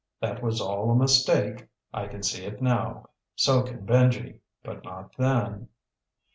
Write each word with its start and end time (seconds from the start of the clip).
That 0.19 0.41
was 0.41 0.59
all 0.59 0.89
a 0.89 0.95
mistake. 0.95 1.67
I 1.93 2.07
can 2.07 2.23
see 2.23 2.43
it 2.43 2.59
now. 2.59 3.05
So 3.35 3.61
can 3.61 3.85
Benji. 3.85 4.39
But 4.63 4.83
not 4.83 5.15
then. 5.15 5.67